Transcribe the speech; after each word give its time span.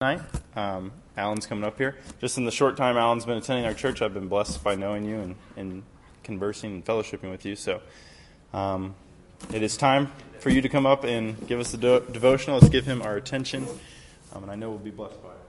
tonight. 0.00 0.20
Um, 0.54 0.92
Alan's 1.16 1.44
coming 1.46 1.64
up 1.64 1.76
here. 1.76 1.96
Just 2.20 2.38
in 2.38 2.44
the 2.44 2.52
short 2.52 2.76
time 2.76 2.96
Alan's 2.96 3.26
been 3.26 3.36
attending 3.36 3.64
our 3.64 3.74
church, 3.74 4.00
I've 4.00 4.14
been 4.14 4.28
blessed 4.28 4.62
by 4.62 4.76
knowing 4.76 5.04
you 5.04 5.18
and, 5.18 5.34
and 5.56 5.82
conversing 6.22 6.74
and 6.74 6.84
fellowshipping 6.84 7.32
with 7.32 7.44
you. 7.44 7.56
So 7.56 7.80
um, 8.54 8.94
it 9.52 9.60
is 9.60 9.76
time 9.76 10.12
for 10.38 10.50
you 10.50 10.60
to 10.60 10.68
come 10.68 10.86
up 10.86 11.02
and 11.02 11.44
give 11.48 11.58
us 11.58 11.72
the 11.72 11.78
devotional. 12.12 12.58
Let's 12.58 12.68
give 12.68 12.86
him 12.86 13.02
our 13.02 13.16
attention, 13.16 13.66
um, 14.32 14.44
and 14.44 14.52
I 14.52 14.54
know 14.54 14.70
we'll 14.70 14.78
be 14.78 14.92
blessed 14.92 15.20
by 15.20 15.30
it. 15.30 15.47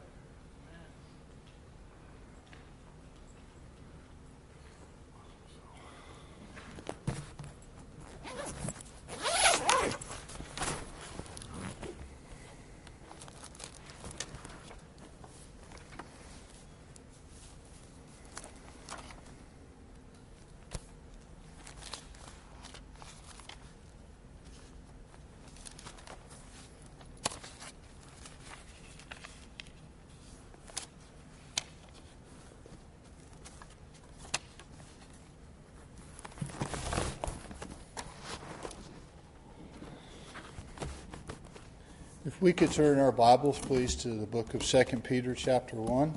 We 42.41 42.53
could 42.53 42.71
turn 42.71 42.99
our 42.99 43.11
Bibles, 43.11 43.59
please, 43.59 43.95
to 43.95 44.07
the 44.07 44.25
book 44.25 44.53
of 44.53 44.63
2 44.63 44.83
Peter, 45.03 45.35
chapter 45.35 45.75
1. 45.75 46.13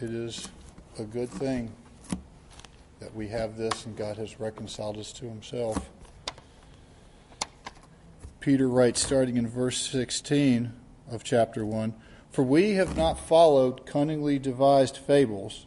It 0.00 0.10
is 0.10 0.48
a 0.98 1.04
good 1.04 1.30
thing 1.30 1.72
that 2.98 3.14
we 3.14 3.28
have 3.28 3.56
this 3.56 3.86
and 3.86 3.96
God 3.96 4.16
has 4.16 4.40
reconciled 4.40 4.98
us 4.98 5.12
to 5.12 5.26
Himself. 5.26 5.88
Peter 8.40 8.68
writes, 8.68 9.00
starting 9.00 9.36
in 9.36 9.46
verse 9.46 9.78
16 9.78 10.72
of 11.12 11.22
chapter 11.22 11.64
1 11.64 11.94
For 12.32 12.42
we 12.42 12.72
have 12.72 12.96
not 12.96 13.20
followed 13.20 13.86
cunningly 13.86 14.40
devised 14.40 14.96
fables 14.96 15.66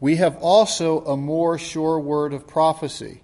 we 0.00 0.16
have 0.16 0.36
also 0.36 1.04
a 1.04 1.16
more 1.16 1.58
sure 1.58 1.98
word 1.98 2.32
of 2.32 2.46
prophecy, 2.46 3.22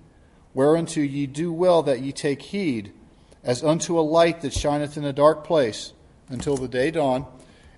whereunto 0.54 1.00
ye 1.00 1.26
do 1.26 1.52
well 1.52 1.82
that 1.82 2.00
ye 2.00 2.12
take 2.12 2.42
heed, 2.42 2.92
as 3.42 3.64
unto 3.64 3.98
a 3.98 4.02
light 4.02 4.40
that 4.42 4.52
shineth 4.52 4.96
in 4.96 5.04
a 5.04 5.12
dark 5.12 5.44
place, 5.44 5.92
until 6.28 6.56
the 6.56 6.68
day 6.68 6.90
dawn 6.90 7.26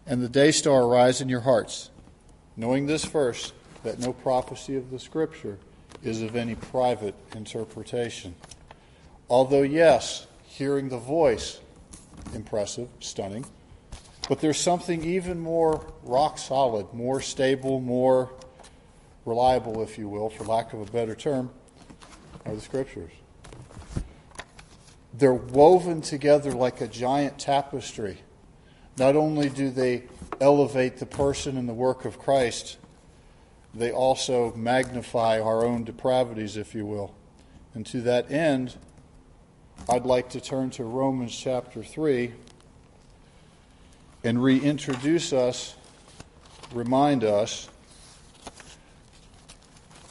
and 0.06 0.22
the 0.22 0.28
day 0.28 0.50
star 0.50 0.82
arise 0.82 1.20
in 1.20 1.28
your 1.28 1.40
hearts. 1.40 1.90
Knowing 2.56 2.86
this 2.86 3.04
first, 3.04 3.54
that 3.82 3.98
no 3.98 4.12
prophecy 4.12 4.76
of 4.76 4.90
the 4.90 4.98
Scripture 4.98 5.58
is 6.02 6.22
of 6.22 6.36
any 6.36 6.54
private 6.54 7.14
interpretation. 7.34 8.34
Although, 9.28 9.62
yes, 9.62 10.26
hearing 10.44 10.88
the 10.88 10.98
voice, 10.98 11.60
impressive, 12.34 12.88
stunning, 13.00 13.44
but 14.28 14.40
there's 14.40 14.58
something 14.58 15.04
even 15.04 15.40
more 15.40 15.92
rock 16.02 16.38
solid, 16.38 16.92
more 16.92 17.20
stable, 17.20 17.80
more 17.80 18.30
reliable, 19.24 19.82
if 19.82 19.98
you 19.98 20.08
will, 20.08 20.30
for 20.30 20.44
lack 20.44 20.72
of 20.72 20.80
a 20.80 20.90
better 20.90 21.14
term, 21.14 21.50
are 22.44 22.54
the 22.54 22.60
scriptures. 22.60 23.12
They're 25.14 25.34
woven 25.34 26.00
together 26.00 26.52
like 26.52 26.80
a 26.80 26.88
giant 26.88 27.38
tapestry. 27.38 28.22
Not 28.98 29.14
only 29.14 29.48
do 29.48 29.70
they 29.70 30.04
elevate 30.40 30.98
the 30.98 31.06
person 31.06 31.56
and 31.56 31.68
the 31.68 31.74
work 31.74 32.04
of 32.04 32.18
Christ, 32.18 32.78
they 33.74 33.90
also 33.90 34.52
magnify 34.54 35.40
our 35.40 35.64
own 35.64 35.84
depravities, 35.84 36.56
if 36.56 36.74
you 36.74 36.84
will. 36.84 37.14
And 37.74 37.86
to 37.86 38.00
that 38.02 38.30
end, 38.30 38.76
I'd 39.88 40.04
like 40.04 40.30
to 40.30 40.40
turn 40.40 40.70
to 40.70 40.84
Romans 40.84 41.34
chapter 41.34 41.82
3 41.82 42.32
and 44.24 44.42
reintroduce 44.42 45.32
us, 45.32 45.74
remind 46.72 47.24
us 47.24 47.68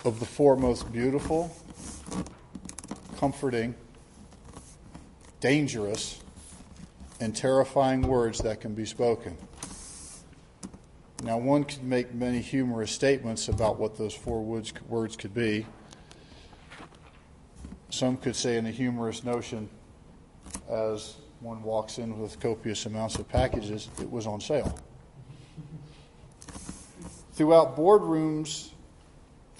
of 0.03 0.19
the 0.19 0.25
four 0.25 0.55
most 0.55 0.91
beautiful, 0.91 1.55
comforting, 3.17 3.75
dangerous, 5.39 6.19
and 7.19 7.35
terrifying 7.35 8.01
words 8.01 8.39
that 8.39 8.61
can 8.61 8.73
be 8.73 8.85
spoken. 8.85 9.37
Now, 11.23 11.37
one 11.37 11.65
could 11.65 11.83
make 11.83 12.15
many 12.15 12.39
humorous 12.39 12.91
statements 12.91 13.47
about 13.47 13.77
what 13.77 13.95
those 13.95 14.13
four 14.13 14.41
words, 14.43 14.71
could 15.15 15.33
be. 15.35 15.67
Some 17.91 18.17
could 18.17 18.35
say, 18.35 18.57
in 18.57 18.65
a 18.65 18.71
humorous 18.71 19.23
notion, 19.23 19.69
as 20.67 21.17
one 21.41 21.61
walks 21.61 21.99
in 21.99 22.19
with 22.19 22.39
copious 22.39 22.87
amounts 22.87 23.17
of 23.17 23.29
packages, 23.29 23.89
it 23.99 24.09
was 24.09 24.25
on 24.25 24.41
sale. 24.41 24.75
Throughout 27.33 27.77
boardrooms 27.77 28.71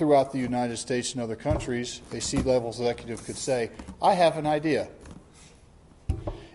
throughout 0.02 0.32
the 0.32 0.40
United 0.40 0.78
States 0.78 1.14
and 1.14 1.22
other 1.22 1.36
countries, 1.36 2.02
a 2.12 2.20
C 2.20 2.38
level 2.38 2.70
executive 2.70 3.24
could 3.24 3.38
say, 3.38 3.70
I 4.02 4.16
have 4.16 4.36
an 4.36 4.48
idea. 4.48 4.88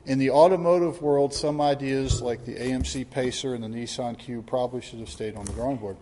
In 0.05 0.19
the 0.19 0.31
automotive 0.31 1.01
world, 1.01 1.33
some 1.33 1.61
ideas 1.61 2.21
like 2.21 2.45
the 2.45 2.57
AMC 2.57 3.09
Pacer 3.09 3.55
and 3.55 3.63
the 3.63 3.69
Nissan 3.69 4.19
Cube 4.19 4.49
probably 4.49 4.81
should 4.81 4.99
have 4.99 5.09
stayed 5.09 5.37
on 5.37 5.45
the 5.45 5.53
drawing 5.53 5.77
board. 5.77 5.97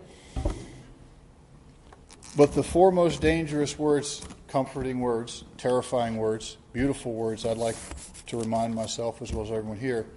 But 2.35 2.55
the 2.55 2.63
four 2.63 2.91
most 2.91 3.21
dangerous 3.21 3.77
words, 3.77 4.27
comforting 4.47 4.99
words, 4.99 5.43
terrifying 5.57 6.17
words, 6.17 6.57
beautiful 6.73 7.13
words, 7.13 7.45
I'd 7.45 7.57
like 7.57 7.75
to 8.25 8.39
remind 8.39 8.73
myself 8.73 9.21
as 9.21 9.31
well 9.31 9.45
as 9.45 9.51
everyone 9.51 9.77
here, 9.77 10.07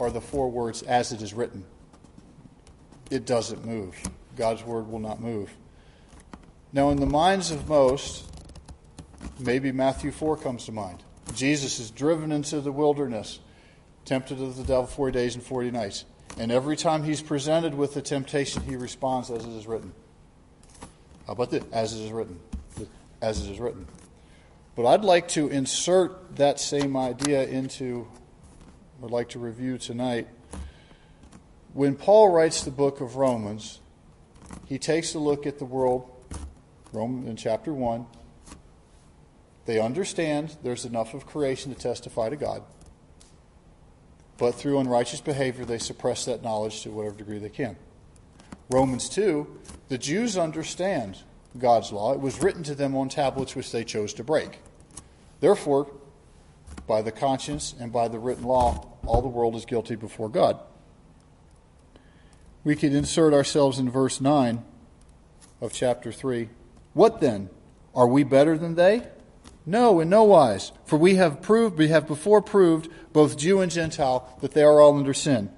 are 0.00 0.10
the 0.10 0.20
four 0.20 0.50
words, 0.50 0.82
as 0.82 1.12
it 1.12 1.22
is 1.22 1.32
written. 1.32 1.64
It 3.08 3.24
doesn't 3.24 3.64
move. 3.64 3.94
God's 4.34 4.64
word 4.64 4.90
will 4.90 4.98
not 4.98 5.20
move. 5.20 5.48
Now, 6.74 6.88
in 6.88 6.98
the 6.98 7.06
minds 7.06 7.50
of 7.50 7.68
most, 7.68 8.24
maybe 9.38 9.72
Matthew 9.72 10.10
4 10.10 10.38
comes 10.38 10.64
to 10.66 10.72
mind. 10.72 11.02
Jesus 11.34 11.78
is 11.78 11.90
driven 11.90 12.32
into 12.32 12.62
the 12.62 12.72
wilderness, 12.72 13.40
tempted 14.06 14.40
of 14.40 14.56
the 14.56 14.64
devil 14.64 14.86
40 14.86 15.12
days 15.12 15.34
and 15.34 15.44
40 15.44 15.70
nights. 15.70 16.06
And 16.38 16.50
every 16.50 16.76
time 16.76 17.02
he's 17.02 17.20
presented 17.20 17.74
with 17.74 17.92
the 17.92 18.00
temptation, 18.00 18.62
he 18.62 18.76
responds 18.76 19.30
as 19.30 19.44
it 19.44 19.50
is 19.50 19.66
written. 19.66 19.92
How 21.26 21.34
about 21.34 21.50
this? 21.50 21.62
As 21.72 21.92
it 21.92 22.04
is 22.04 22.10
written. 22.10 22.40
As 23.20 23.46
it 23.46 23.50
is 23.50 23.60
written. 23.60 23.86
But 24.74 24.86
I'd 24.86 25.04
like 25.04 25.28
to 25.28 25.48
insert 25.48 26.36
that 26.36 26.58
same 26.58 26.96
idea 26.96 27.44
into, 27.44 28.08
I'd 29.04 29.10
like 29.10 29.28
to 29.30 29.38
review 29.38 29.76
tonight. 29.76 30.26
When 31.74 31.96
Paul 31.96 32.30
writes 32.30 32.64
the 32.64 32.70
book 32.70 33.02
of 33.02 33.16
Romans, 33.16 33.80
he 34.66 34.78
takes 34.78 35.14
a 35.14 35.18
look 35.18 35.46
at 35.46 35.58
the 35.58 35.66
world 35.66 36.08
Rome 36.92 37.26
in 37.26 37.36
chapter 37.36 37.72
1. 37.72 38.06
They 39.64 39.80
understand 39.80 40.56
there's 40.62 40.84
enough 40.84 41.14
of 41.14 41.26
creation 41.26 41.72
to 41.74 41.80
testify 41.80 42.28
to 42.28 42.36
God. 42.36 42.62
But 44.36 44.54
through 44.54 44.78
unrighteous 44.78 45.20
behavior, 45.20 45.64
they 45.64 45.78
suppress 45.78 46.24
that 46.24 46.42
knowledge 46.42 46.82
to 46.82 46.90
whatever 46.90 47.16
degree 47.16 47.38
they 47.38 47.48
can. 47.48 47.76
Romans 48.70 49.08
2, 49.08 49.46
the 49.88 49.98
Jews 49.98 50.36
understand 50.36 51.18
God's 51.58 51.92
law. 51.92 52.12
It 52.12 52.20
was 52.20 52.42
written 52.42 52.62
to 52.64 52.74
them 52.74 52.96
on 52.96 53.08
tablets 53.08 53.54
which 53.54 53.70
they 53.70 53.84
chose 53.84 54.12
to 54.14 54.24
break. 54.24 54.58
Therefore, 55.40 55.90
by 56.86 57.02
the 57.02 57.12
conscience 57.12 57.74
and 57.78 57.92
by 57.92 58.08
the 58.08 58.18
written 58.18 58.44
law, 58.44 58.86
all 59.06 59.22
the 59.22 59.28
world 59.28 59.54
is 59.54 59.64
guilty 59.64 59.94
before 59.94 60.28
God. 60.28 60.58
We 62.64 62.76
could 62.76 62.94
insert 62.94 63.34
ourselves 63.34 63.78
in 63.78 63.90
verse 63.90 64.20
9 64.20 64.64
of 65.60 65.72
chapter 65.72 66.12
3 66.12 66.48
what 66.94 67.20
then? 67.20 67.50
Are 67.94 68.06
we 68.06 68.22
better 68.22 68.56
than 68.56 68.74
they? 68.74 69.06
No, 69.64 70.00
in 70.00 70.08
no 70.08 70.24
wise. 70.24 70.72
For 70.84 70.96
we 70.96 71.16
have 71.16 71.40
proved, 71.40 71.78
we 71.78 71.88
have 71.88 72.06
before 72.06 72.42
proved, 72.42 72.88
both 73.12 73.36
Jew 73.36 73.60
and 73.60 73.70
Gentile, 73.70 74.36
that 74.40 74.52
they 74.52 74.62
are 74.62 74.80
all 74.80 74.96
under 74.96 75.14
sin. 75.14 75.50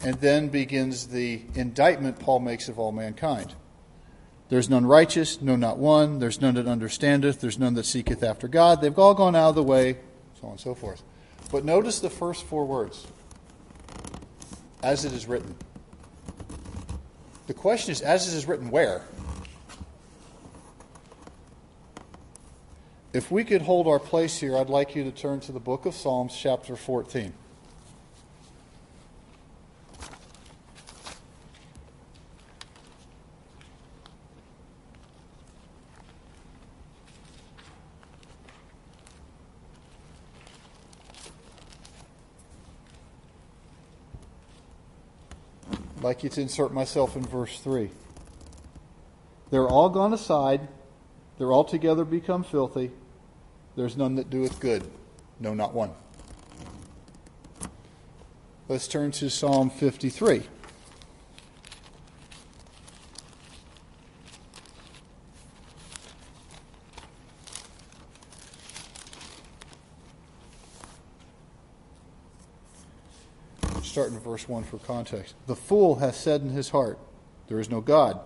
And 0.00 0.14
then 0.16 0.48
begins 0.48 1.08
the 1.08 1.42
indictment 1.54 2.18
Paul 2.18 2.40
makes 2.40 2.68
of 2.68 2.78
all 2.78 2.92
mankind. 2.92 3.54
There's 4.48 4.68
none 4.68 4.84
righteous, 4.84 5.40
no, 5.40 5.56
not 5.56 5.78
one. 5.78 6.18
There's 6.18 6.40
none 6.40 6.54
that 6.54 6.66
understandeth. 6.66 7.40
There's 7.40 7.58
none 7.58 7.74
that 7.74 7.86
seeketh 7.86 8.22
after 8.22 8.48
God. 8.48 8.80
They've 8.80 8.98
all 8.98 9.14
gone 9.14 9.36
out 9.36 9.50
of 9.50 9.54
the 9.54 9.62
way, 9.62 9.98
so 10.40 10.46
on 10.46 10.50
and 10.52 10.60
so 10.60 10.74
forth. 10.74 11.02
But 11.50 11.64
notice 11.64 12.00
the 12.00 12.10
first 12.10 12.44
four 12.44 12.64
words 12.64 13.06
as 14.82 15.04
it 15.04 15.12
is 15.12 15.26
written. 15.26 15.54
The 17.46 17.54
question 17.54 17.92
is, 17.92 18.00
as 18.00 18.32
it 18.32 18.36
is 18.36 18.46
written, 18.46 18.70
where? 18.70 19.02
If 23.14 23.30
we 23.30 23.44
could 23.44 23.60
hold 23.60 23.86
our 23.86 23.98
place 23.98 24.38
here, 24.40 24.56
I'd 24.56 24.70
like 24.70 24.96
you 24.96 25.04
to 25.04 25.10
turn 25.10 25.40
to 25.40 25.52
the 25.52 25.60
book 25.60 25.84
of 25.84 25.94
Psalms, 25.94 26.34
chapter 26.34 26.76
14. 26.76 27.34
I'd 45.70 46.02
like 46.02 46.22
you 46.22 46.30
to 46.30 46.40
insert 46.40 46.72
myself 46.72 47.14
in 47.14 47.26
verse 47.26 47.60
3. 47.60 47.90
They're 49.50 49.68
all 49.68 49.90
gone 49.90 50.14
aside, 50.14 50.66
they're 51.36 51.52
altogether 51.52 52.06
become 52.06 52.42
filthy. 52.42 52.90
There's 53.74 53.96
none 53.96 54.16
that 54.16 54.28
doeth 54.28 54.60
good, 54.60 54.90
no, 55.40 55.54
not 55.54 55.72
one. 55.72 55.92
Let's 58.68 58.86
turn 58.86 59.10
to 59.12 59.30
Psalm 59.30 59.70
53. 59.70 60.42
Start 73.82 74.10
in 74.10 74.20
verse 74.20 74.48
1 74.48 74.64
for 74.64 74.78
context. 74.78 75.34
The 75.46 75.56
fool 75.56 75.96
hath 75.96 76.16
said 76.16 76.40
in 76.40 76.50
his 76.50 76.70
heart, 76.70 76.98
There 77.48 77.60
is 77.60 77.68
no 77.68 77.82
God. 77.82 78.20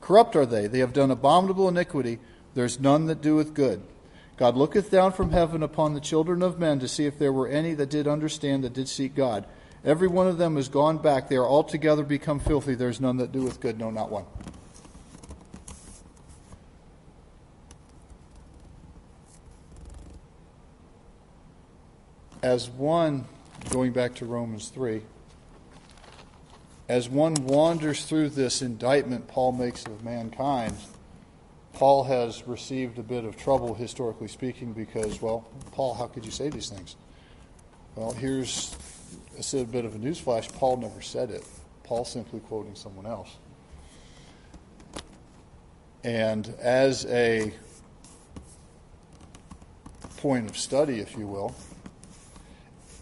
Corrupt 0.00 0.36
are 0.36 0.46
they, 0.46 0.66
they 0.66 0.78
have 0.78 0.92
done 0.92 1.10
abominable 1.10 1.68
iniquity. 1.68 2.18
There 2.54 2.64
is 2.64 2.78
none 2.78 3.06
that 3.06 3.20
doeth 3.20 3.54
good. 3.54 3.82
God 4.40 4.56
looketh 4.56 4.90
down 4.90 5.12
from 5.12 5.32
heaven 5.32 5.62
upon 5.62 5.92
the 5.92 6.00
children 6.00 6.42
of 6.42 6.58
men 6.58 6.80
to 6.80 6.88
see 6.88 7.04
if 7.04 7.18
there 7.18 7.30
were 7.30 7.46
any 7.46 7.74
that 7.74 7.90
did 7.90 8.08
understand, 8.08 8.64
that 8.64 8.72
did 8.72 8.88
seek 8.88 9.14
God. 9.14 9.44
Every 9.84 10.08
one 10.08 10.28
of 10.28 10.38
them 10.38 10.56
is 10.56 10.70
gone 10.70 10.96
back. 10.96 11.28
They 11.28 11.36
are 11.36 11.46
altogether 11.46 12.02
become 12.02 12.40
filthy. 12.40 12.74
There 12.74 12.88
is 12.88 13.02
none 13.02 13.18
that 13.18 13.32
doeth 13.32 13.60
good, 13.60 13.78
no, 13.78 13.90
not 13.90 14.10
one. 14.10 14.24
As 22.42 22.70
one 22.70 23.26
going 23.68 23.92
back 23.92 24.14
to 24.14 24.24
Romans 24.24 24.70
3, 24.70 25.02
as 26.88 27.10
one 27.10 27.34
wanders 27.34 28.06
through 28.06 28.30
this 28.30 28.62
indictment 28.62 29.28
Paul 29.28 29.52
makes 29.52 29.84
of 29.84 30.02
mankind, 30.02 30.76
Paul 31.80 32.04
has 32.04 32.46
received 32.46 32.98
a 32.98 33.02
bit 33.02 33.24
of 33.24 33.38
trouble, 33.38 33.72
historically 33.72 34.28
speaking, 34.28 34.74
because, 34.74 35.22
well, 35.22 35.48
Paul, 35.72 35.94
how 35.94 36.08
could 36.08 36.26
you 36.26 36.30
say 36.30 36.50
these 36.50 36.68
things? 36.68 36.94
Well, 37.96 38.12
here's 38.12 38.76
a 39.54 39.64
bit 39.64 39.86
of 39.86 39.94
a 39.94 39.98
newsflash 39.98 40.52
Paul 40.56 40.76
never 40.76 41.00
said 41.00 41.30
it. 41.30 41.42
Paul 41.84 42.04
simply 42.04 42.40
quoting 42.40 42.74
someone 42.74 43.06
else. 43.06 43.34
And 46.04 46.54
as 46.60 47.06
a 47.06 47.54
point 50.18 50.50
of 50.50 50.58
study, 50.58 51.00
if 51.00 51.16
you 51.16 51.26
will, 51.26 51.54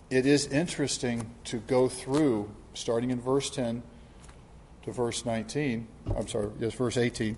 it 0.09 0.25
is 0.25 0.47
interesting 0.47 1.29
to 1.47 1.57
go 1.57 1.89
through, 1.89 2.49
starting 2.75 3.11
in 3.11 3.21
verse 3.21 3.51
10 3.51 3.83
to 4.85 4.93
verse 4.93 5.27
19, 5.27 5.89
I'm 6.17 6.29
sorry, 6.29 6.51
yes, 6.61 6.75
verse 6.75 6.97
18, 6.97 7.37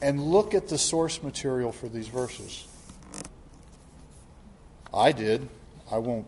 and 0.00 0.22
look 0.22 0.54
at 0.54 0.68
the 0.68 0.78
source 0.78 1.22
material 1.22 1.72
for 1.72 1.88
these 1.88 2.08
verses. 2.08 2.66
I 4.92 5.12
did. 5.12 5.48
I 5.90 5.98
won't 5.98 6.26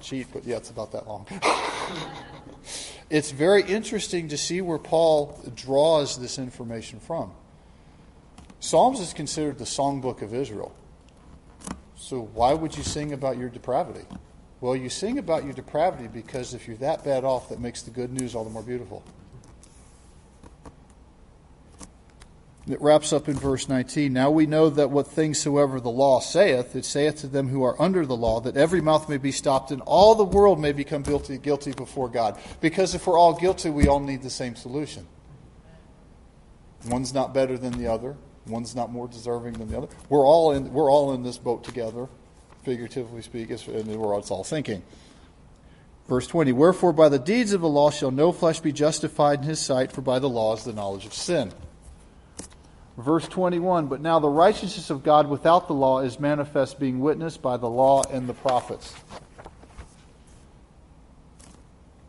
cheat, 0.00 0.26
but 0.32 0.44
yeah, 0.44 0.56
it's 0.56 0.70
about 0.70 0.92
that 0.92 1.06
long. 1.06 1.26
it's 3.10 3.30
very 3.30 3.62
interesting 3.62 4.28
to 4.28 4.38
see 4.38 4.60
where 4.60 4.78
Paul 4.78 5.40
draws 5.54 6.18
this 6.18 6.38
information 6.38 7.00
from. 7.00 7.32
Psalms 8.60 9.00
is 9.00 9.12
considered 9.12 9.58
the 9.58 9.64
songbook 9.64 10.22
of 10.22 10.34
Israel. 10.34 10.74
So 11.96 12.22
why 12.34 12.54
would 12.54 12.76
you 12.76 12.82
sing 12.82 13.12
about 13.12 13.38
your 13.38 13.48
depravity? 13.48 14.06
Well, 14.60 14.74
you 14.74 14.88
sing 14.88 15.18
about 15.18 15.44
your 15.44 15.52
depravity 15.52 16.08
because 16.08 16.54
if 16.54 16.66
you're 16.66 16.76
that 16.78 17.04
bad 17.04 17.24
off, 17.24 17.50
that 17.50 17.60
makes 17.60 17.82
the 17.82 17.90
good 17.90 18.12
news 18.12 18.34
all 18.34 18.44
the 18.44 18.50
more 18.50 18.62
beautiful. 18.62 19.04
It 22.68 22.80
wraps 22.80 23.12
up 23.12 23.28
in 23.28 23.34
verse 23.34 23.68
19. 23.68 24.12
Now 24.12 24.30
we 24.30 24.46
know 24.46 24.68
that 24.70 24.90
what 24.90 25.06
things 25.06 25.38
soever 25.38 25.78
the 25.78 25.88
law 25.88 26.18
saith, 26.18 26.74
it 26.74 26.84
saith 26.84 27.20
to 27.20 27.28
them 27.28 27.48
who 27.48 27.62
are 27.62 27.80
under 27.80 28.04
the 28.04 28.16
law, 28.16 28.40
that 28.40 28.56
every 28.56 28.80
mouth 28.80 29.08
may 29.08 29.18
be 29.18 29.30
stopped 29.30 29.70
and 29.70 29.80
all 29.82 30.16
the 30.16 30.24
world 30.24 30.58
may 30.58 30.72
become 30.72 31.02
guilty, 31.02 31.38
guilty 31.38 31.72
before 31.72 32.08
God. 32.08 32.40
Because 32.60 32.94
if 32.94 33.06
we're 33.06 33.18
all 33.18 33.34
guilty, 33.34 33.70
we 33.70 33.86
all 33.86 34.00
need 34.00 34.22
the 34.22 34.30
same 34.30 34.56
solution. 34.56 35.06
One's 36.88 37.14
not 37.14 37.32
better 37.32 37.56
than 37.56 37.78
the 37.78 37.86
other. 37.86 38.16
One's 38.48 38.74
not 38.74 38.90
more 38.90 39.06
deserving 39.06 39.54
than 39.54 39.70
the 39.70 39.78
other. 39.78 39.88
We're 40.08 40.26
all 40.26 40.52
in, 40.52 40.72
we're 40.72 40.90
all 40.90 41.12
in 41.12 41.22
this 41.22 41.38
boat 41.38 41.62
together 41.62 42.08
figuratively 42.66 43.22
speaking, 43.22 43.56
and 43.72 43.96
where 43.96 44.18
it's 44.18 44.32
all 44.32 44.42
thinking. 44.42 44.82
Verse 46.08 46.26
20 46.26 46.50
Wherefore 46.50 46.92
by 46.92 47.08
the 47.08 47.18
deeds 47.18 47.52
of 47.52 47.60
the 47.60 47.68
law 47.68 47.90
shall 47.90 48.10
no 48.10 48.32
flesh 48.32 48.58
be 48.58 48.72
justified 48.72 49.38
in 49.38 49.44
his 49.44 49.60
sight, 49.60 49.92
for 49.92 50.00
by 50.00 50.18
the 50.18 50.28
law 50.28 50.52
is 50.56 50.64
the 50.64 50.72
knowledge 50.72 51.06
of 51.06 51.14
sin. 51.14 51.52
Verse 52.96 53.28
21 53.28 53.86
But 53.86 54.00
now 54.00 54.18
the 54.18 54.28
righteousness 54.28 54.90
of 54.90 55.02
God 55.02 55.28
without 55.28 55.68
the 55.68 55.74
law 55.74 56.00
is 56.00 56.18
manifest, 56.18 56.80
being 56.80 57.00
witnessed 57.00 57.42
by 57.42 57.56
the 57.56 57.68
law 57.68 58.02
and 58.10 58.28
the 58.28 58.34
prophets. 58.34 58.94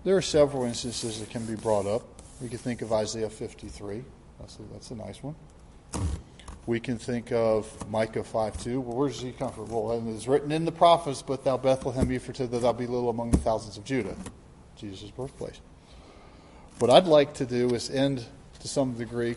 There 0.03 0.15
are 0.15 0.21
several 0.21 0.63
instances 0.63 1.19
that 1.19 1.29
can 1.29 1.45
be 1.45 1.55
brought 1.55 1.85
up. 1.85 2.03
We 2.41 2.47
can 2.47 2.59
think 2.59 2.81
of 2.81 2.93
Isaiah 2.93 3.29
53. 3.29 4.03
That's 4.39 4.57
a, 4.59 4.61
that's 4.71 4.91
a 4.91 4.95
nice 4.95 5.21
one. 5.21 5.35
We 6.65 6.79
can 6.79 6.97
think 6.97 7.31
of 7.31 7.89
Micah 7.89 8.23
5 8.23 8.63
2. 8.63 8.79
Well, 8.79 8.97
where 8.97 9.09
does 9.09 9.21
he 9.21 9.31
come 9.31 9.51
from? 9.51 9.67
Well, 9.67 9.91
it 9.91 10.09
is 10.09 10.27
written 10.27 10.51
in 10.51 10.63
the 10.63 10.71
prophets, 10.71 11.21
but 11.21 11.43
thou 11.43 11.57
Bethlehem 11.57 12.07
Ephratah, 12.07 12.49
that 12.49 12.59
thou 12.59 12.73
be 12.73 12.87
little 12.87 13.09
among 13.09 13.31
the 13.31 13.37
thousands 13.37 13.77
of 13.77 13.83
Judah. 13.83 14.15
Jesus' 14.77 15.11
birthplace. 15.11 15.59
What 16.79 16.91
I'd 16.91 17.07
like 17.07 17.33
to 17.35 17.45
do 17.45 17.73
is 17.73 17.89
end 17.89 18.23
to 18.59 18.67
some 18.67 18.93
degree 18.93 19.35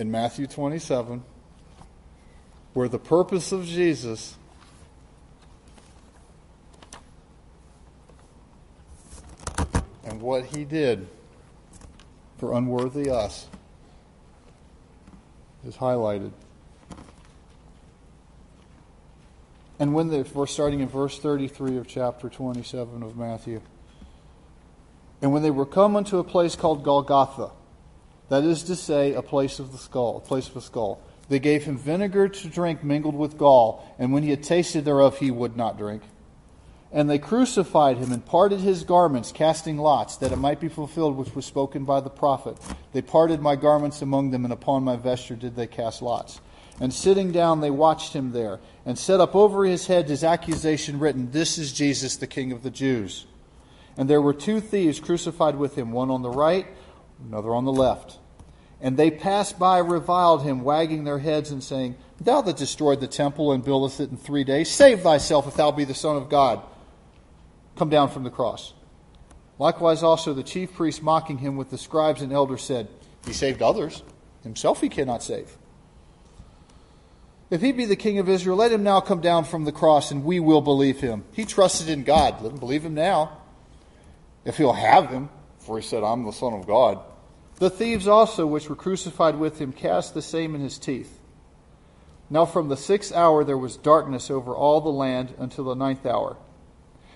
in 0.00 0.10
Matthew 0.10 0.46
27, 0.46 1.22
where 2.72 2.88
the 2.88 2.98
purpose 2.98 3.52
of 3.52 3.66
Jesus 3.66 4.34
and 10.02 10.22
what 10.22 10.46
he 10.46 10.64
did 10.64 11.06
for 12.38 12.54
unworthy 12.54 13.10
us 13.10 13.46
is 15.66 15.76
highlighted. 15.76 16.32
And 19.78 19.92
when 19.92 20.08
they, 20.08 20.22
we're 20.22 20.46
starting 20.46 20.80
in 20.80 20.88
verse 20.88 21.18
33 21.18 21.76
of 21.76 21.86
chapter 21.86 22.30
27 22.30 23.02
of 23.02 23.18
Matthew. 23.18 23.60
And 25.20 25.30
when 25.30 25.42
they 25.42 25.50
were 25.50 25.66
come 25.66 25.94
unto 25.94 26.18
a 26.18 26.24
place 26.24 26.56
called 26.56 26.82
Golgotha, 26.82 27.50
that 28.30 28.44
is 28.44 28.62
to 28.64 28.76
say, 28.76 29.12
a 29.12 29.22
place 29.22 29.58
of 29.58 29.72
the 29.72 29.78
skull, 29.78 30.16
a 30.16 30.20
place 30.20 30.48
of 30.48 30.56
a 30.56 30.60
skull, 30.60 31.02
they 31.28 31.40
gave 31.40 31.64
him 31.64 31.76
vinegar 31.76 32.28
to 32.28 32.48
drink 32.48 32.82
mingled 32.82 33.14
with 33.14 33.36
gall, 33.36 33.94
and 33.98 34.12
when 34.12 34.22
he 34.22 34.30
had 34.30 34.42
tasted 34.42 34.84
thereof, 34.84 35.18
he 35.18 35.30
would 35.30 35.56
not 35.56 35.76
drink. 35.76 36.02
And 36.92 37.10
they 37.10 37.18
crucified 37.18 37.98
him 37.98 38.12
and 38.12 38.24
parted 38.24 38.60
his 38.60 38.84
garments, 38.84 39.30
casting 39.30 39.78
lots, 39.78 40.16
that 40.16 40.32
it 40.32 40.38
might 40.38 40.60
be 40.60 40.68
fulfilled 40.68 41.16
which 41.16 41.34
was 41.34 41.44
spoken 41.44 41.84
by 41.84 42.00
the 42.00 42.10
prophet. 42.10 42.56
They 42.92 43.02
parted 43.02 43.40
my 43.40 43.56
garments 43.56 44.00
among 44.00 44.30
them, 44.30 44.44
and 44.44 44.52
upon 44.52 44.84
my 44.84 44.96
vesture 44.96 45.36
did 45.36 45.54
they 45.54 45.66
cast 45.66 46.00
lots. 46.00 46.40
And 46.80 46.94
sitting 46.94 47.32
down, 47.32 47.60
they 47.60 47.70
watched 47.70 48.12
him 48.12 48.32
there, 48.32 48.60
and 48.86 48.96
set 48.98 49.20
up 49.20 49.34
over 49.34 49.64
his 49.64 49.86
head 49.86 50.08
his 50.08 50.24
accusation 50.24 50.98
written, 50.98 51.30
This 51.32 51.58
is 51.58 51.72
Jesus, 51.72 52.16
the 52.16 52.26
King 52.26 52.52
of 52.52 52.62
the 52.62 52.70
Jews. 52.70 53.26
And 53.96 54.08
there 54.08 54.22
were 54.22 54.34
two 54.34 54.60
thieves 54.60 54.98
crucified 54.98 55.56
with 55.56 55.76
him, 55.76 55.92
one 55.92 56.10
on 56.10 56.22
the 56.22 56.30
right, 56.30 56.66
another 57.28 57.54
on 57.54 57.64
the 57.64 57.72
left. 57.72 58.18
And 58.80 58.96
they 58.96 59.10
passed 59.10 59.58
by, 59.58 59.78
reviled 59.78 60.42
him, 60.42 60.62
wagging 60.62 61.04
their 61.04 61.18
heads 61.18 61.50
and 61.50 61.62
saying, 61.62 61.96
Thou 62.20 62.40
that 62.42 62.56
destroyed 62.56 63.00
the 63.00 63.06
temple 63.06 63.52
and 63.52 63.64
buildest 63.64 64.00
it 64.00 64.10
in 64.10 64.16
three 64.16 64.44
days, 64.44 64.70
save 64.70 65.00
thyself 65.00 65.46
if 65.46 65.54
thou 65.54 65.70
be 65.70 65.84
the 65.84 65.94
Son 65.94 66.16
of 66.16 66.28
God. 66.28 66.62
Come 67.76 67.90
down 67.90 68.10
from 68.10 68.24
the 68.24 68.30
cross. 68.30 68.72
Likewise, 69.58 70.02
also 70.02 70.32
the 70.32 70.42
chief 70.42 70.74
priests 70.74 71.02
mocking 71.02 71.38
him 71.38 71.56
with 71.56 71.70
the 71.70 71.78
scribes 71.78 72.22
and 72.22 72.32
elders 72.32 72.62
said, 72.62 72.88
He 73.26 73.32
saved 73.32 73.60
others, 73.60 74.02
himself 74.42 74.80
he 74.80 74.88
cannot 74.88 75.22
save. 75.22 75.56
If 77.50 77.60
he 77.60 77.72
be 77.72 77.84
the 77.84 77.96
king 77.96 78.18
of 78.18 78.28
Israel, 78.28 78.56
let 78.56 78.70
him 78.70 78.82
now 78.82 79.00
come 79.00 79.20
down 79.20 79.44
from 79.44 79.64
the 79.64 79.72
cross, 79.72 80.12
and 80.12 80.24
we 80.24 80.38
will 80.38 80.60
believe 80.60 81.00
him. 81.00 81.24
He 81.32 81.44
trusted 81.44 81.88
in 81.88 82.04
God. 82.04 82.40
Let 82.40 82.52
him 82.52 82.58
believe 82.58 82.84
him 82.84 82.94
now. 82.94 83.38
If 84.44 84.56
he'll 84.56 84.72
have 84.72 85.10
him, 85.10 85.28
for 85.58 85.78
he 85.78 85.84
said, 85.84 86.04
I'm 86.04 86.24
the 86.24 86.32
Son 86.32 86.52
of 86.52 86.66
God. 86.66 87.00
The 87.60 87.68
thieves 87.68 88.08
also, 88.08 88.46
which 88.46 88.70
were 88.70 88.74
crucified 88.74 89.38
with 89.38 89.60
him, 89.60 89.72
cast 89.72 90.14
the 90.14 90.22
same 90.22 90.54
in 90.54 90.62
his 90.62 90.78
teeth. 90.78 91.20
Now 92.30 92.46
from 92.46 92.70
the 92.70 92.76
sixth 92.76 93.12
hour 93.12 93.44
there 93.44 93.58
was 93.58 93.76
darkness 93.76 94.30
over 94.30 94.56
all 94.56 94.80
the 94.80 94.88
land 94.88 95.34
until 95.38 95.64
the 95.64 95.74
ninth 95.74 96.06
hour. 96.06 96.38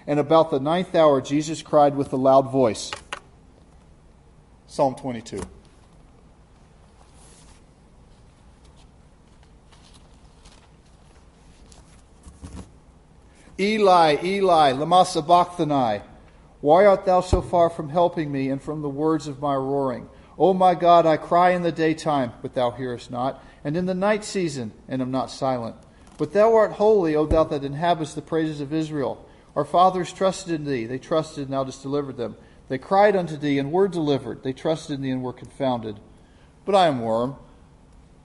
And 0.06 0.20
about 0.20 0.50
the 0.50 0.60
ninth 0.60 0.94
hour 0.94 1.22
Jesus 1.22 1.62
cried 1.62 1.96
with 1.96 2.12
a 2.12 2.16
loud 2.16 2.52
voice. 2.52 2.90
Psalm 4.66 4.94
22. 4.96 5.40
Eli, 13.58 14.18
Eli, 14.22 14.72
lama 14.72 15.06
sabachthani. 15.06 16.02
Why 16.60 16.84
art 16.84 17.06
thou 17.06 17.22
so 17.22 17.40
far 17.40 17.70
from 17.70 17.88
helping 17.88 18.30
me 18.30 18.50
and 18.50 18.60
from 18.60 18.82
the 18.82 18.90
words 18.90 19.26
of 19.26 19.40
my 19.40 19.54
roaring? 19.54 20.06
O 20.38 20.52
my 20.52 20.74
God, 20.74 21.06
I 21.06 21.16
cry 21.16 21.50
in 21.50 21.62
the 21.62 21.72
daytime, 21.72 22.32
but 22.42 22.54
thou 22.54 22.70
hearest 22.70 23.10
not, 23.10 23.42
and 23.62 23.76
in 23.76 23.86
the 23.86 23.94
night 23.94 24.24
season, 24.24 24.72
and 24.88 25.00
am 25.00 25.10
not 25.10 25.30
silent. 25.30 25.76
But 26.18 26.32
thou 26.32 26.54
art 26.54 26.72
holy, 26.72 27.14
O 27.14 27.26
thou 27.26 27.44
that 27.44 27.64
inhabitest 27.64 28.14
the 28.14 28.22
praises 28.22 28.60
of 28.60 28.72
Israel. 28.72 29.24
Our 29.56 29.64
fathers 29.64 30.12
trusted 30.12 30.52
in 30.52 30.64
thee, 30.64 30.86
they 30.86 30.98
trusted, 30.98 31.44
and 31.44 31.52
thou 31.52 31.64
didst 31.64 31.82
deliver 31.82 32.12
them. 32.12 32.36
They 32.68 32.78
cried 32.78 33.14
unto 33.14 33.36
thee, 33.36 33.58
and 33.58 33.70
were 33.70 33.88
delivered. 33.88 34.42
They 34.42 34.52
trusted 34.52 34.96
in 34.96 35.02
thee, 35.02 35.10
and 35.10 35.22
were 35.22 35.32
confounded. 35.32 36.00
But 36.64 36.74
I 36.74 36.88
am 36.88 37.00
worm, 37.00 37.36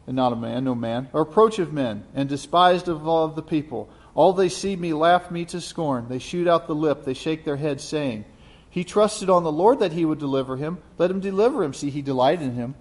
and 0.08 0.16
not 0.16 0.34
a 0.34 0.36
man, 0.36 0.64
no 0.64 0.74
man, 0.74 1.10
a 1.14 1.20
reproach 1.20 1.60
of 1.60 1.74
men, 1.74 2.06
and 2.16 2.28
despised 2.28 2.88
of 2.88 3.08
all 3.08 3.26
of 3.26 3.36
the 3.36 3.44
people. 3.44 3.90
All 4.16 4.34
they 4.34 4.50
see 4.50 4.76
me 4.76 4.94
laugh 4.94 5.30
me 5.30 5.46
to 5.46 5.62
scorn. 5.62 6.08
They 6.10 6.20
shoot 6.20 6.48
out 6.48 6.66
the 6.66 6.76
lip, 6.76 7.06
they 7.06 7.14
shake 7.14 7.46
their 7.46 7.58
heads, 7.58 7.84
saying, 7.84 8.26
He 8.70 8.84
trusted 8.84 9.30
on 9.30 9.44
the 9.44 9.52
Lord 9.52 9.80
that 9.80 9.94
he 9.94 10.06
would 10.06 10.20
deliver 10.20 10.58
him. 10.58 10.78
Let 10.98 11.10
him 11.10 11.20
deliver 11.20 11.64
him. 11.64 11.74
See, 11.74 11.90
he 11.90 12.02
delighted 12.02 12.44
in 12.44 12.56
him. 12.56 12.76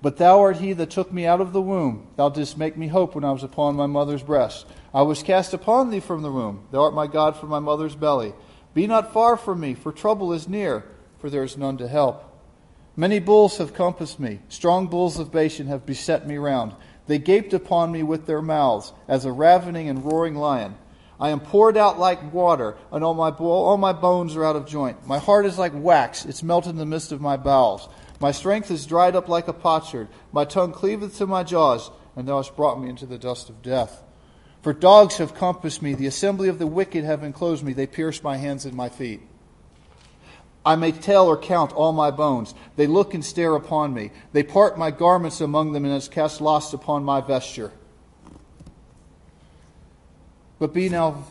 But 0.00 0.16
thou 0.16 0.40
art 0.40 0.56
he 0.56 0.72
that 0.72 0.90
took 0.90 1.12
me 1.12 1.26
out 1.26 1.40
of 1.40 1.52
the 1.52 1.62
womb. 1.62 2.08
Thou 2.16 2.28
didst 2.28 2.58
make 2.58 2.76
me 2.76 2.88
hope 2.88 3.14
when 3.14 3.24
I 3.24 3.30
was 3.30 3.44
upon 3.44 3.76
my 3.76 3.86
mother's 3.86 4.22
breast. 4.22 4.66
I 4.92 5.02
was 5.02 5.22
cast 5.22 5.54
upon 5.54 5.90
thee 5.90 6.00
from 6.00 6.22
the 6.22 6.32
womb. 6.32 6.66
Thou 6.72 6.82
art 6.82 6.94
my 6.94 7.06
God 7.06 7.36
from 7.36 7.48
my 7.48 7.60
mother's 7.60 7.94
belly. 7.94 8.34
Be 8.74 8.86
not 8.86 9.12
far 9.12 9.36
from 9.36 9.60
me, 9.60 9.74
for 9.74 9.92
trouble 9.92 10.32
is 10.32 10.48
near, 10.48 10.84
for 11.18 11.30
there 11.30 11.44
is 11.44 11.56
none 11.56 11.78
to 11.78 11.86
help. 11.86 12.24
Many 12.96 13.20
bulls 13.20 13.58
have 13.58 13.74
compassed 13.74 14.18
me. 14.18 14.40
Strong 14.48 14.88
bulls 14.88 15.18
of 15.18 15.30
Bashan 15.30 15.68
have 15.68 15.86
beset 15.86 16.26
me 16.26 16.36
round. 16.36 16.74
They 17.06 17.18
gaped 17.18 17.52
upon 17.52 17.92
me 17.92 18.02
with 18.02 18.26
their 18.26 18.42
mouths, 18.42 18.92
as 19.06 19.24
a 19.24 19.32
ravening 19.32 19.88
and 19.88 20.04
roaring 20.04 20.34
lion. 20.34 20.74
I 21.22 21.30
am 21.30 21.38
poured 21.38 21.76
out 21.76 22.00
like 22.00 22.32
water, 22.32 22.76
and 22.90 23.04
all 23.04 23.14
my, 23.14 23.30
all 23.30 23.76
my 23.76 23.92
bones 23.92 24.34
are 24.34 24.44
out 24.44 24.56
of 24.56 24.66
joint. 24.66 25.06
My 25.06 25.20
heart 25.20 25.46
is 25.46 25.56
like 25.56 25.70
wax, 25.72 26.24
it's 26.24 26.42
melted 26.42 26.70
in 26.72 26.78
the 26.78 26.84
midst 26.84 27.12
of 27.12 27.20
my 27.20 27.36
bowels. 27.36 27.88
My 28.18 28.32
strength 28.32 28.72
is 28.72 28.86
dried 28.86 29.14
up 29.14 29.28
like 29.28 29.46
a 29.46 29.52
potsherd. 29.52 30.08
My 30.32 30.44
tongue 30.44 30.72
cleaveth 30.72 31.16
to 31.18 31.28
my 31.28 31.44
jaws, 31.44 31.92
and 32.16 32.26
thou 32.26 32.38
hast 32.38 32.56
brought 32.56 32.80
me 32.82 32.88
into 32.88 33.06
the 33.06 33.18
dust 33.18 33.48
of 33.48 33.62
death. 33.62 34.02
For 34.62 34.72
dogs 34.72 35.18
have 35.18 35.32
compassed 35.32 35.80
me, 35.80 35.94
the 35.94 36.08
assembly 36.08 36.48
of 36.48 36.58
the 36.58 36.66
wicked 36.66 37.04
have 37.04 37.22
enclosed 37.22 37.62
me, 37.62 37.72
they 37.72 37.86
pierce 37.86 38.24
my 38.24 38.36
hands 38.36 38.64
and 38.64 38.74
my 38.74 38.88
feet. 38.88 39.22
I 40.66 40.74
may 40.74 40.90
tell 40.90 41.28
or 41.28 41.36
count 41.36 41.72
all 41.72 41.92
my 41.92 42.10
bones. 42.10 42.52
They 42.74 42.88
look 42.88 43.14
and 43.14 43.24
stare 43.24 43.54
upon 43.54 43.94
me. 43.94 44.10
They 44.32 44.42
part 44.42 44.76
my 44.76 44.90
garments 44.90 45.40
among 45.40 45.70
them 45.70 45.84
and 45.84 45.94
has 45.94 46.08
cast 46.08 46.40
loss 46.40 46.72
upon 46.72 47.04
my 47.04 47.20
vesture. 47.20 47.70
But 50.62 50.72
be 50.72 50.88
now 50.88 51.24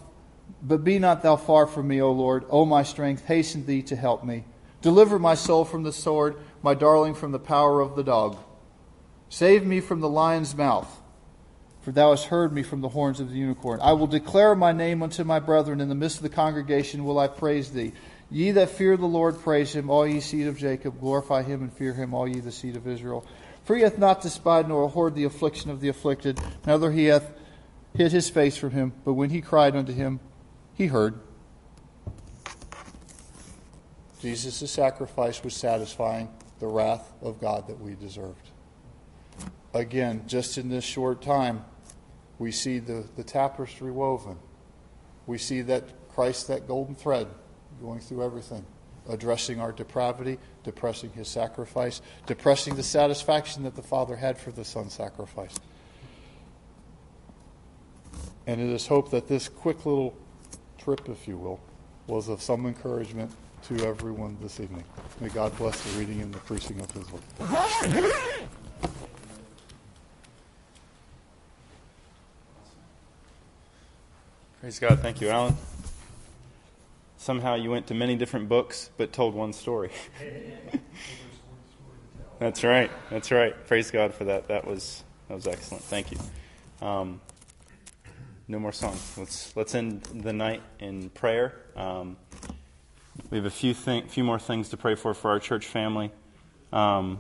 but 0.62 0.84
be 0.84 1.00
not 1.00 1.24
thou 1.24 1.38
far 1.38 1.66
from 1.66 1.88
me, 1.88 2.02
O 2.02 2.12
Lord. 2.12 2.44
O 2.50 2.66
my 2.66 2.84
strength, 2.84 3.24
hasten 3.24 3.66
thee 3.66 3.82
to 3.84 3.96
help 3.96 4.26
me. 4.26 4.44
Deliver 4.82 5.18
my 5.20 5.36
soul 5.36 5.64
from 5.64 5.84
the 5.84 5.94
sword, 5.94 6.36
my 6.62 6.74
darling 6.74 7.14
from 7.14 7.32
the 7.32 7.40
power 7.40 7.80
of 7.80 7.96
the 7.96 8.04
dog. 8.04 8.38
Save 9.30 9.66
me 9.66 9.80
from 9.80 10.02
the 10.02 10.10
lion's 10.10 10.54
mouth, 10.54 11.02
for 11.80 11.94
thou 11.94 12.10
hast 12.10 12.26
heard 12.26 12.52
me 12.52 12.62
from 12.62 12.82
the 12.82 12.90
horns 12.90 13.22
of 13.22 13.30
the 13.30 13.38
unicorn. 13.38 13.80
I 13.82 13.94
will 13.94 14.06
declare 14.06 14.54
my 14.54 14.74
name 14.74 15.02
unto 15.02 15.24
my 15.24 15.40
brethren. 15.40 15.80
In 15.80 15.88
the 15.88 15.96
midst 15.96 16.18
of 16.18 16.24
the 16.24 16.30
congregation 16.30 17.06
will 17.06 17.18
I 17.18 17.28
praise 17.28 17.72
thee. 17.72 17.94
Ye 18.30 18.52
that 18.52 18.72
fear 18.72 18.98
the 18.98 19.06
Lord, 19.06 19.40
praise 19.40 19.72
him. 19.72 19.90
All 19.90 20.06
ye 20.06 20.20
seed 20.20 20.48
of 20.48 20.58
Jacob, 20.58 21.00
glorify 21.00 21.44
him 21.44 21.62
and 21.62 21.72
fear 21.72 21.94
him, 21.94 22.14
all 22.14 22.28
ye 22.28 22.42
the 22.42 22.52
seed 22.52 22.76
of 22.76 22.86
Israel. 22.86 23.26
For 23.64 23.78
he 23.78 23.84
hath 23.84 23.98
not 23.98 24.22
despised 24.22 24.68
nor 24.68 24.84
abhorred 24.84 25.16
the 25.16 25.24
affliction 25.24 25.72
of 25.72 25.80
the 25.80 25.88
afflicted, 25.88 26.38
neither 26.66 26.92
he 26.92 27.06
hath 27.06 27.32
hid 27.96 28.12
his 28.12 28.30
face 28.30 28.58
from 28.58 28.72
him. 28.72 28.94
But 29.04 29.14
when 29.14 29.30
he 29.30 29.42
cried 29.42 29.76
unto 29.76 29.94
him, 29.94 30.20
he 30.74 30.88
heard. 30.88 31.20
Jesus' 34.22 34.70
sacrifice 34.70 35.44
was 35.44 35.56
satisfying 35.56 36.30
the 36.60 36.68
wrath 36.68 37.12
of 37.22 37.42
God 37.42 37.68
that 37.68 37.80
we 37.80 37.96
deserved. 37.96 38.50
Again, 39.74 40.24
just 40.28 40.58
in 40.58 40.70
this 40.70 40.84
short 40.84 41.22
time, 41.22 41.66
we 42.38 42.52
see 42.52 42.80
the, 42.80 43.06
the 43.16 43.24
tapestry 43.24 43.92
woven. 43.92 44.38
We 45.26 45.38
see 45.38 45.62
that 45.64 45.84
Christ, 46.10 46.48
that 46.50 46.68
golden 46.68 46.94
thread, 46.94 47.28
going 47.82 48.00
through 48.00 48.24
everything, 48.24 48.66
addressing 49.10 49.60
our 49.60 49.72
depravity, 49.72 50.38
depressing 50.64 51.12
his 51.12 51.28
sacrifice, 51.28 52.02
depressing 52.28 52.76
the 52.76 52.84
satisfaction 52.84 53.64
that 53.64 53.76
the 53.76 53.82
Father 53.82 54.16
had 54.16 54.38
for 54.38 54.52
the 54.52 54.66
Son's 54.66 54.94
sacrifice. 54.94 55.56
And 58.48 58.60
it 58.60 58.70
is 58.70 58.88
hoped 58.88 59.12
that 59.12 59.28
this 59.28 59.48
quick 59.48 59.86
little 59.86 60.16
trip, 60.78 61.08
if 61.10 61.28
you 61.28 61.38
will, 61.38 61.60
was 62.08 62.28
of 62.28 62.42
some 62.42 62.66
encouragement 62.66 63.32
to 63.68 63.86
everyone 63.86 64.38
this 64.42 64.60
evening. 64.60 64.84
May 65.20 65.30
God 65.30 65.56
bless 65.58 65.80
the 65.82 66.00
reading 66.00 66.22
and 66.22 66.34
the 66.34 66.40
preaching 66.40 66.80
of 66.80 66.90
His 66.92 67.06
word. 67.12 67.22
Praise 74.62 74.80
God. 74.80 75.00
Thank 75.00 75.22
you, 75.22 75.30
Alan. 75.30 75.56
Somehow 77.18 77.56
you 77.56 77.70
went 77.70 77.88
to 77.88 77.94
many 77.94 78.16
different 78.16 78.50
books, 78.50 78.90
but 78.98 79.14
told 79.14 79.36
one 79.36 79.54
story. 79.54 79.92
That's 82.40 82.64
right. 82.64 82.90
That's 83.12 83.32
right. 83.32 83.56
Praise 83.68 83.92
God 83.92 84.14
for 84.14 84.24
that. 84.26 84.48
That 84.48 84.66
was 84.66 85.04
that 85.28 85.36
was 85.36 85.46
excellent. 85.48 85.84
Thank 85.84 86.12
you. 86.12 86.18
Um, 86.82 87.22
no 88.48 88.60
more 88.60 88.72
songs. 88.72 89.18
Let's 89.18 89.56
let's 89.56 89.76
end 89.76 90.04
the 90.14 90.34
night 90.34 90.62
in 90.80 91.10
prayer. 91.10 91.56
Um, 91.76 92.18
we 93.30 93.38
have 93.38 93.46
a 93.46 93.52
few 93.52 93.74
thing, 93.74 94.08
few 94.08 94.24
more 94.24 94.40
things 94.40 94.70
to 94.70 94.78
pray 94.78 94.96
for 94.96 95.14
for 95.14 95.32
our 95.32 95.40
church 95.40 95.68
family. 95.68 96.12
Um, 96.74 97.20